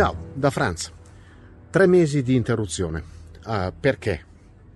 Ciao, 0.00 0.16
da 0.32 0.48
Franz. 0.48 0.90
Tre 1.68 1.86
mesi 1.86 2.22
di 2.22 2.34
interruzione. 2.34 3.02
Uh, 3.44 3.70
perché? 3.78 4.24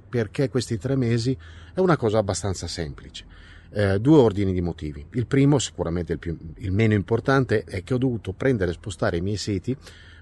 Perché 0.07 0.51
questi 0.51 0.77
tre 0.77 0.97
mesi 0.97 1.35
è 1.73 1.81
una 1.81 1.97
cosa 1.97 2.19
abbastanza 2.19 2.67
semplice. 2.67 3.25
Uh, 3.71 3.97
due 3.97 4.19
ordini 4.19 4.53
di 4.53 4.61
motivi. 4.61 5.03
Il 5.13 5.27
primo, 5.27 5.59
sicuramente 5.59 6.13
il, 6.13 6.19
più, 6.19 6.37
il 6.57 6.73
meno 6.73 6.93
importante, 6.93 7.65
è 7.65 7.83
che 7.83 7.95
ho 7.95 7.97
dovuto 7.97 8.35
prendere 8.35 8.73
e 8.73 8.75
spostare 8.75 9.17
i 9.17 9.23
miei 9.23 9.39
siti, 9.39 9.75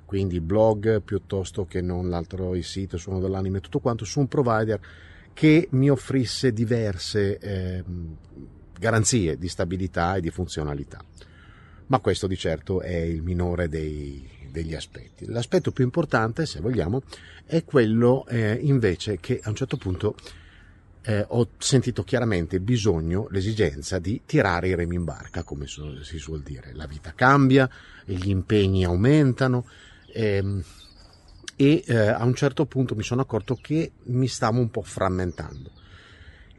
quindi 0.04 0.40
blog 0.40 1.02
piuttosto 1.02 1.64
che 1.64 1.80
non 1.80 2.08
l'altro 2.08 2.54
il 2.54 2.62
sito 2.62 2.96
Suono 2.96 3.18
dell'anime 3.18 3.58
tutto 3.58 3.80
quanto, 3.80 4.04
su 4.04 4.20
un 4.20 4.28
provider 4.28 4.78
che 5.32 5.66
mi 5.72 5.90
offrisse 5.90 6.52
diverse 6.52 7.38
eh, 7.38 7.84
garanzie 8.78 9.36
di 9.36 9.48
stabilità 9.48 10.14
e 10.14 10.20
di 10.20 10.30
funzionalità. 10.30 11.04
Ma 11.86 11.98
questo 11.98 12.28
di 12.28 12.36
certo 12.36 12.80
è 12.80 12.94
il 12.94 13.22
minore 13.22 13.68
dei, 13.68 14.41
degli 14.52 14.74
aspetti. 14.74 15.26
L'aspetto 15.26 15.72
più 15.72 15.82
importante, 15.82 16.46
se 16.46 16.60
vogliamo, 16.60 17.02
è 17.44 17.64
quello 17.64 18.26
eh, 18.28 18.58
invece 18.62 19.18
che 19.18 19.40
a 19.42 19.48
un 19.48 19.56
certo 19.56 19.76
punto 19.76 20.14
eh, 21.04 21.24
ho 21.26 21.48
sentito 21.58 22.04
chiaramente 22.04 22.56
il 22.56 22.62
bisogno, 22.62 23.26
l'esigenza 23.30 23.98
di 23.98 24.22
tirare 24.24 24.68
i 24.68 24.74
remi 24.74 24.94
in 24.94 25.04
barca, 25.04 25.42
come 25.42 25.66
si 25.66 26.18
suol 26.18 26.42
dire. 26.42 26.72
La 26.74 26.86
vita 26.86 27.12
cambia, 27.14 27.68
gli 28.04 28.28
impegni 28.28 28.84
aumentano 28.84 29.66
ehm, 30.12 30.62
e 31.56 31.82
eh, 31.86 31.96
a 31.96 32.24
un 32.24 32.34
certo 32.34 32.66
punto 32.66 32.94
mi 32.94 33.02
sono 33.02 33.22
accorto 33.22 33.58
che 33.60 33.92
mi 34.04 34.28
stavo 34.28 34.60
un 34.60 34.70
po' 34.70 34.82
frammentando. 34.82 35.70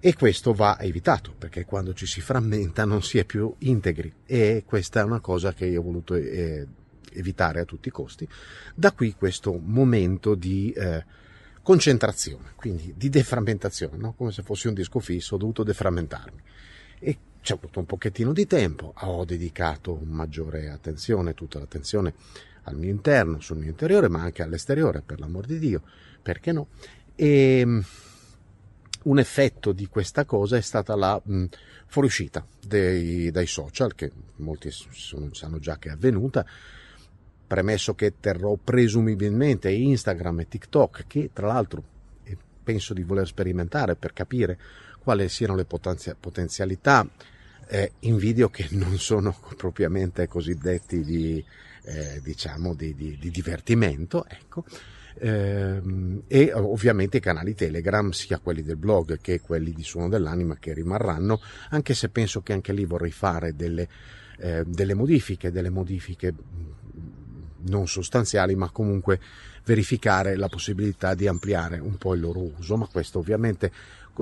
E 0.05 0.15
questo 0.15 0.53
va 0.53 0.77
evitato, 0.81 1.33
perché 1.37 1.63
quando 1.63 1.93
ci 1.93 2.05
si 2.05 2.19
frammenta 2.19 2.83
non 2.83 3.01
si 3.01 3.19
è 3.19 3.23
più 3.23 3.53
integri 3.59 4.11
e 4.25 4.63
questa 4.65 4.99
è 4.99 5.03
una 5.03 5.21
cosa 5.21 5.53
che 5.53 5.65
io 5.65 5.79
ho 5.79 5.83
voluto 5.83 6.15
eh, 6.15 6.67
evitare 7.15 7.61
a 7.61 7.65
tutti 7.65 7.87
i 7.87 7.91
costi. 7.91 8.27
Da 8.73 8.91
qui 8.91 9.13
questo 9.13 9.57
momento 9.57 10.35
di 10.35 10.71
eh, 10.71 11.03
concentrazione, 11.61 12.51
quindi 12.55 12.93
di 12.95 13.09
deframmentazione, 13.09 13.97
no? 13.97 14.13
come 14.13 14.31
se 14.31 14.43
fossi 14.43 14.67
un 14.67 14.73
disco 14.73 14.99
fisso, 14.99 15.35
ho 15.35 15.37
dovuto 15.37 15.63
deframmentarmi. 15.63 16.41
E 16.99 17.17
ci 17.41 17.51
ho 17.51 17.55
avuto 17.55 17.79
un 17.79 17.85
pochettino 17.85 18.33
di 18.33 18.47
tempo, 18.47 18.93
ho 18.95 19.25
dedicato 19.25 19.99
maggiore 20.03 20.69
attenzione, 20.69 21.33
tutta 21.33 21.59
l'attenzione 21.59 22.13
al 22.63 22.77
mio 22.77 22.89
interno, 22.89 23.39
sul 23.39 23.57
mio 23.57 23.69
interiore, 23.69 24.07
ma 24.07 24.21
anche 24.21 24.43
all'esteriore, 24.43 25.01
per 25.01 25.19
l'amor 25.19 25.45
di 25.45 25.59
Dio, 25.59 25.81
perché 26.21 26.51
no? 26.51 26.67
E 27.15 27.59
ehm, 27.59 27.83
un 29.03 29.19
effetto 29.19 29.71
di 29.71 29.87
questa 29.87 30.25
cosa 30.25 30.57
è 30.57 30.61
stata 30.61 30.95
la 30.95 31.19
mh, 31.21 31.45
fuoriuscita 31.87 32.45
dei, 32.65 33.31
dai 33.31 33.47
social, 33.47 33.95
che 33.95 34.11
molti 34.37 34.69
sono, 34.71 35.33
sanno 35.33 35.59
già 35.59 35.77
che 35.77 35.89
è 35.89 35.91
avvenuta, 35.91 36.45
premesso 37.53 37.93
che 37.93 38.13
terrò 38.19 38.55
presumibilmente 38.55 39.69
Instagram 39.69 40.39
e 40.39 40.47
TikTok, 40.47 41.03
che 41.05 41.29
tra 41.31 41.45
l'altro 41.45 41.83
penso 42.63 42.95
di 42.95 43.03
voler 43.03 43.27
sperimentare 43.27 43.95
per 43.95 44.11
capire 44.11 44.57
quali 44.97 45.29
siano 45.29 45.53
le 45.53 45.65
potenzialità 45.65 47.07
eh, 47.67 47.91
in 47.99 48.17
video 48.17 48.49
che 48.49 48.69
non 48.71 48.97
sono 48.97 49.37
propriamente 49.55 50.27
cosiddetti 50.27 51.03
di, 51.03 51.45
eh, 51.83 52.19
diciamo 52.23 52.73
di, 52.73 52.95
di, 52.95 53.19
di 53.19 53.29
divertimento, 53.29 54.25
ecco. 54.27 54.65
Ehm, 55.19 56.23
e 56.27 56.51
ovviamente 56.53 57.17
i 57.17 57.21
canali 57.21 57.53
Telegram, 57.53 58.09
sia 58.09 58.39
quelli 58.39 58.63
del 58.63 58.77
blog 58.77 59.19
che 59.21 59.41
quelli 59.41 59.73
di 59.73 59.83
Suono 59.83 60.09
dell'Anima, 60.09 60.57
che 60.57 60.73
rimarranno, 60.73 61.39
anche 61.69 61.93
se 61.93 62.09
penso 62.09 62.41
che 62.41 62.53
anche 62.53 62.73
lì 62.73 62.83
vorrei 62.85 63.11
fare 63.11 63.55
delle, 63.55 63.87
eh, 64.39 64.63
delle 64.65 64.95
modifiche, 64.95 65.51
delle 65.51 65.69
modifiche 65.69 66.33
non 67.65 67.87
sostanziali, 67.87 68.55
ma 68.55 68.69
comunque 68.69 69.19
verificare 69.65 70.35
la 70.35 70.49
possibilità 70.49 71.13
di 71.13 71.27
ampliare 71.27 71.79
un 71.79 71.97
po' 71.97 72.13
il 72.13 72.21
loro 72.21 72.39
uso, 72.57 72.75
ma 72.75 72.87
questo 72.87 73.19
ovviamente 73.19 73.71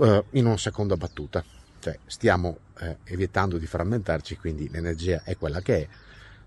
eh, 0.02 0.24
in 0.32 0.46
una 0.46 0.58
seconda 0.58 0.96
battuta. 0.98 1.44
Cioè, 1.80 1.98
stiamo 2.06 2.60
eh, 2.80 2.98
evitando 3.06 3.58
di 3.58 3.66
frammentarci, 3.66 4.38
quindi 4.38 4.70
l'energia 4.70 5.24
è 5.24 5.36
quella 5.36 5.62
che 5.62 5.78
è, 5.78 5.88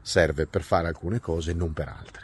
serve 0.01 0.47
per 0.47 0.63
fare 0.63 0.87
alcune 0.87 1.19
cose, 1.19 1.53
non 1.53 1.73
per 1.73 1.89
altre. 1.89 2.23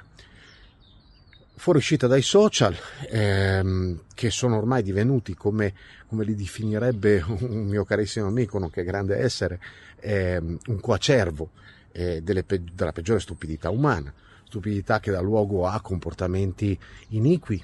Fuoriuscita 1.57 2.07
dai 2.07 2.23
social, 2.23 2.75
ehm, 3.11 4.03
che 4.15 4.31
sono 4.31 4.57
ormai 4.57 4.83
divenuti, 4.83 5.35
come, 5.35 5.75
come, 6.07 6.25
li 6.25 6.35
definirebbe 6.35 7.23
un 7.27 7.67
mio 7.67 7.85
carissimo 7.85 8.29
amico, 8.29 8.59
nonché 8.59 8.85
grande 8.85 9.19
essere, 9.19 9.61
ehm, 9.99 10.59
un 10.69 10.81
coacervo 10.81 11.51
eh, 11.93 12.23
delle, 12.23 12.45
della 12.73 12.93
peggiore 12.93 13.19
stupidità 13.19 13.71
umana 13.71 14.15
stupidità 14.51 14.99
che 14.99 15.13
dà 15.13 15.21
luogo 15.21 15.67
a 15.67 15.81
comportamenti 15.81 16.77
iniqui 17.11 17.63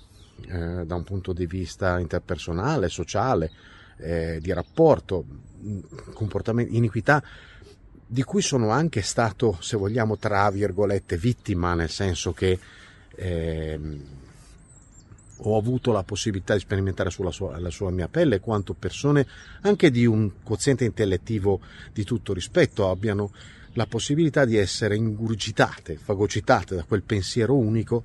eh, 0.48 0.86
da 0.86 0.94
un 0.94 1.02
punto 1.02 1.32
di 1.32 1.46
vista 1.46 1.98
interpersonale, 1.98 2.88
sociale, 2.88 3.50
eh, 3.98 4.38
di 4.40 4.52
rapporto, 4.52 5.24
comportamenti, 6.14 6.76
iniquità 6.76 7.20
di 8.06 8.22
cui 8.22 8.40
sono 8.40 8.70
anche 8.70 9.02
stato, 9.02 9.58
se 9.60 9.76
vogliamo, 9.76 10.16
tra 10.16 10.48
virgolette, 10.50 11.16
vittima, 11.16 11.74
nel 11.74 11.90
senso 11.90 12.32
che 12.32 12.56
eh, 13.16 13.80
ho 15.38 15.58
avuto 15.58 15.90
la 15.90 16.04
possibilità 16.04 16.54
di 16.54 16.60
sperimentare 16.60 17.10
sulla 17.10 17.32
sua, 17.32 17.58
sua, 17.70 17.90
mia 17.90 18.08
pelle 18.08 18.38
quanto 18.38 18.74
persone 18.74 19.26
anche 19.62 19.90
di 19.90 20.06
un 20.06 20.30
quoziente 20.44 20.84
intellettivo 20.84 21.60
di 21.92 22.04
tutto 22.04 22.32
rispetto 22.32 22.88
abbiano 22.88 23.32
la 23.76 23.86
possibilità 23.86 24.44
di 24.44 24.56
essere 24.56 24.96
ingurgitate, 24.96 25.96
fagocitate 25.96 26.74
da 26.74 26.84
quel 26.84 27.02
pensiero 27.02 27.54
unico 27.54 28.04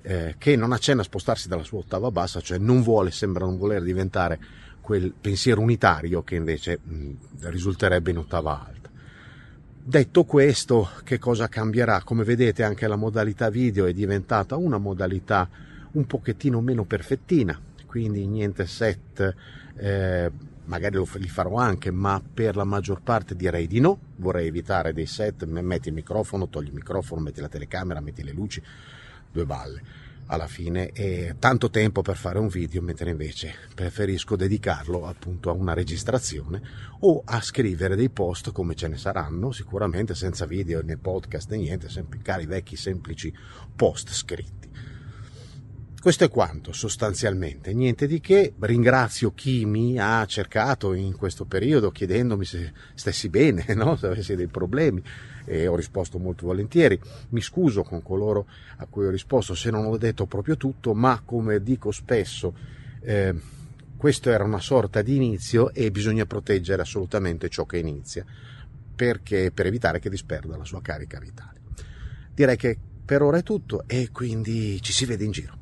eh, 0.00 0.36
che 0.38 0.56
non 0.56 0.72
accenna 0.72 1.02
a 1.02 1.04
spostarsi 1.04 1.48
dalla 1.48 1.62
sua 1.62 1.80
ottava 1.80 2.10
bassa, 2.10 2.40
cioè 2.40 2.58
non 2.58 2.82
vuole, 2.82 3.10
sembra 3.10 3.44
non 3.44 3.58
voler 3.58 3.82
diventare 3.82 4.38
quel 4.80 5.12
pensiero 5.12 5.60
unitario 5.60 6.22
che 6.22 6.34
invece 6.34 6.78
mh, 6.82 7.10
risulterebbe 7.40 8.10
in 8.10 8.18
ottava 8.18 8.66
alta. 8.66 8.90
Detto 9.84 10.24
questo, 10.24 10.88
che 11.04 11.18
cosa 11.18 11.48
cambierà? 11.48 12.02
Come 12.02 12.24
vedete 12.24 12.62
anche 12.62 12.86
la 12.86 12.96
modalità 12.96 13.50
video 13.50 13.84
è 13.84 13.92
diventata 13.92 14.56
una 14.56 14.78
modalità 14.78 15.48
un 15.92 16.06
pochettino 16.06 16.60
meno 16.62 16.84
perfettina, 16.84 17.60
quindi 17.86 18.26
niente 18.26 18.66
set 18.66 19.34
eh, 19.76 20.30
magari 20.64 20.96
lo, 20.96 21.08
li 21.14 21.28
farò 21.28 21.56
anche, 21.56 21.90
ma 21.90 22.22
per 22.22 22.56
la 22.56 22.64
maggior 22.64 23.02
parte 23.02 23.34
direi 23.34 23.66
di 23.66 23.80
no. 23.80 23.98
Vorrei 24.16 24.46
evitare 24.46 24.92
dei 24.92 25.06
set, 25.06 25.44
metti 25.44 25.88
il 25.88 25.94
microfono, 25.94 26.48
togli 26.48 26.68
il 26.68 26.74
microfono, 26.74 27.20
metti 27.20 27.40
la 27.40 27.48
telecamera, 27.48 28.00
metti 28.00 28.22
le 28.22 28.32
luci, 28.32 28.62
due 29.30 29.44
balle. 29.44 29.82
Alla 30.26 30.46
fine 30.46 30.92
è 30.92 31.34
tanto 31.38 31.68
tempo 31.68 32.00
per 32.00 32.16
fare 32.16 32.38
un 32.38 32.48
video, 32.48 32.80
mentre 32.80 33.10
invece 33.10 33.54
preferisco 33.74 34.36
dedicarlo 34.36 35.06
appunto 35.06 35.50
a 35.50 35.52
una 35.52 35.74
registrazione 35.74 36.62
o 37.00 37.22
a 37.24 37.40
scrivere 37.40 37.96
dei 37.96 38.08
post 38.08 38.52
come 38.52 38.74
ce 38.74 38.88
ne 38.88 38.96
saranno, 38.96 39.50
sicuramente 39.50 40.14
senza 40.14 40.46
video 40.46 40.80
né 40.82 40.96
podcast 40.96 41.50
né 41.50 41.58
niente, 41.58 41.90
sempre 41.90 42.20
cari 42.22 42.46
vecchi 42.46 42.76
semplici 42.76 43.34
post 43.74 44.10
scritti. 44.12 44.70
Questo 46.02 46.24
è 46.24 46.28
quanto 46.28 46.72
sostanzialmente, 46.72 47.72
niente 47.72 48.08
di 48.08 48.20
che. 48.20 48.54
Ringrazio 48.58 49.32
chi 49.34 49.64
mi 49.64 50.00
ha 50.00 50.26
cercato 50.26 50.94
in 50.94 51.14
questo 51.16 51.44
periodo 51.44 51.92
chiedendomi 51.92 52.44
se 52.44 52.72
stessi 52.94 53.28
bene, 53.28 53.64
no? 53.78 53.94
se 53.94 54.08
avessi 54.08 54.34
dei 54.34 54.48
problemi 54.48 55.00
e 55.44 55.68
ho 55.68 55.76
risposto 55.76 56.18
molto 56.18 56.46
volentieri. 56.46 56.98
Mi 57.28 57.40
scuso 57.40 57.84
con 57.84 58.02
coloro 58.02 58.48
a 58.78 58.86
cui 58.86 59.06
ho 59.06 59.10
risposto 59.10 59.54
se 59.54 59.70
non 59.70 59.84
ho 59.84 59.96
detto 59.96 60.26
proprio 60.26 60.56
tutto, 60.56 60.92
ma 60.92 61.22
come 61.24 61.62
dico 61.62 61.92
spesso, 61.92 62.52
eh, 63.02 63.32
questo 63.96 64.28
era 64.28 64.42
una 64.42 64.58
sorta 64.58 65.02
di 65.02 65.14
inizio 65.14 65.72
e 65.72 65.92
bisogna 65.92 66.26
proteggere 66.26 66.82
assolutamente 66.82 67.48
ciò 67.48 67.64
che 67.64 67.78
inizia 67.78 68.24
perché, 68.96 69.52
per 69.54 69.66
evitare 69.66 70.00
che 70.00 70.10
disperda 70.10 70.56
la 70.56 70.64
sua 70.64 70.82
carica 70.82 71.20
vitale. 71.20 71.60
Direi 72.34 72.56
che 72.56 72.76
per 73.04 73.22
ora 73.22 73.38
è 73.38 73.44
tutto 73.44 73.84
e 73.86 74.08
quindi 74.10 74.82
ci 74.82 74.92
si 74.92 75.04
vede 75.04 75.22
in 75.22 75.30
giro. 75.30 75.61